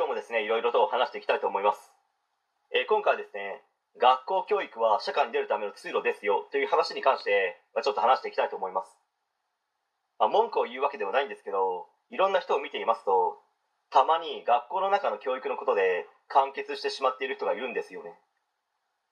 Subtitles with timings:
[0.00, 1.92] 今日もですねいろいろと話していきたいと思います、
[2.72, 3.60] えー今回はですね
[4.00, 8.96] 学校教育は社会に出るための通路ですよという話に関して、まあ、ちょっと話していきたいと思います、
[10.16, 13.44] まあ、文句を言うわけではないんですけどいろんな人を見ていますと
[13.92, 18.16] たまに学校の中の教育のことで完結してしまっている人がいるんですよね。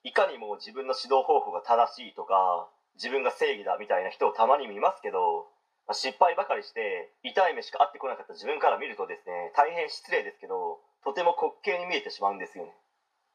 [0.09, 2.65] いかにも自分の指導方法が正しいとか
[2.97, 5.53] 自分が正義だみたいな人をたまに見ますけど
[5.95, 12.73] 失敗ばかりして痛い目しか合ってこなかった自分から見るとですね大変失礼ですけどとても滑稽に見えてしまうんですよね、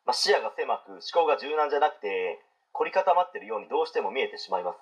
[0.05, 2.39] まあ、視野が狭く思考が柔軟じゃなくて
[2.73, 4.77] 凝り固まってるようにどうしても見えてしまいます、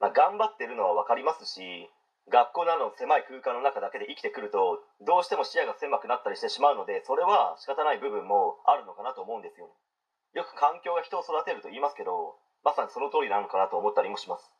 [0.00, 1.90] まあ、頑張ってるのは分かりますし
[2.26, 9.72] 学校などの狭い空間の中だけで生きてくるとどうしても視野が狭くなったりしてしまうのでそれは仕方ない部分もあるのかなと思うんですよね。
[10.34, 12.34] よく環境が人を育てると言いますけど
[12.66, 14.50] まさにその通りなのかなと思ったりもします。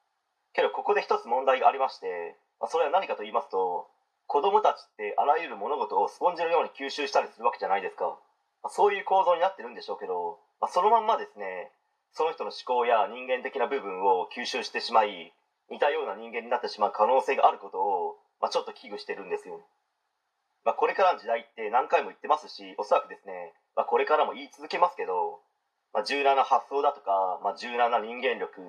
[0.57, 3.87] けどここで一つ問題がありまして、ま、それは何かと言いますと
[4.27, 8.19] 子供たちってあらゆる物事をスポンジのように吸収したりするわけじゃないですか、
[8.65, 11.71] まそういう構造になってるんでしょうけど、まあそのまんまですね
[12.17, 15.37] その人の思考や人間的な部分を吸収してしまい
[15.71, 19.61] 似たような人間になってしまう可能性があることを、まあ、ちょっと危惧してるんですよ、
[20.65, 25.45] まあ、これからの時代って何回も言ってますしおそらくですね、まあ、これからも言い続けますけど、
[25.93, 28.65] まあ、柔軟な発想だとか、まあ、柔軟な人間力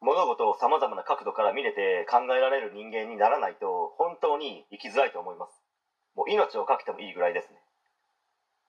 [0.00, 5.52] 物事をさまざまな角度から見れて考えられる人間にならないと本当に生きづらいと思います。
[6.16, 7.60] もう命を懸けてもいいぐらいですね。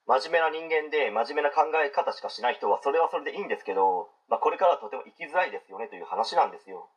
[0.08, 6.90] 真面目な人間で真面目な考え方しかしない人はそれはそれでいいんですけど、まあ、これからはとても生きづらいですよねという話なんですよ、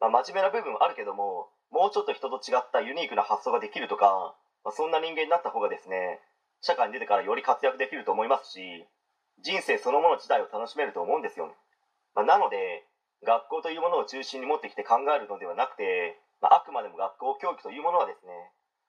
[0.00, 6.20] まあ、真面目な部分はあるけどももうちょっと人と違ったユニークな発想ができるとか、まあ、そんな人間になった方がですね
[6.60, 8.60] 社会に出てからより活躍できると思いますし
[9.42, 11.54] 人生そのもの自体を楽しめると思うんですよね、
[12.14, 12.84] まあ、なので
[13.22, 18.32] 学校というものを中心に持ってきて考えるのではなくて、まあ、あくまでも学校教育というものはですね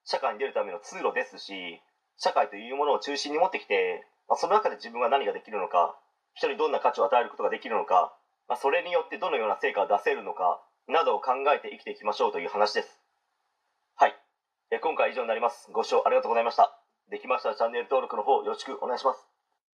[0.03, 1.81] 社会に出るための通路ですし
[2.17, 5.95] 社会というものを中心に持ってきて、まあ、その中で自分が何ができるのか
[6.33, 8.15] 人にどんな価値を与えることができるのか、
[8.47, 13.01] まあ、それによってどのような成果を出せるのかなどを考えて生きていきましょうという話です。
[13.95, 14.15] はい。
[14.71, 15.71] え今回以上になります。
[15.71, 16.77] ご視聴ありがとうございました。
[17.09, 19.34] できましたらチャンネル登録の方よろしくお願いします。